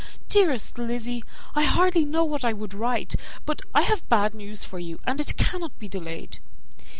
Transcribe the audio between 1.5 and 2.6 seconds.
I hardly know what I